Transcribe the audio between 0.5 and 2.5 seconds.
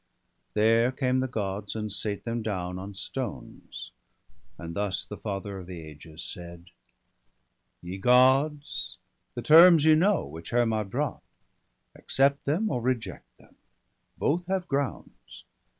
There came the Gods, and sate them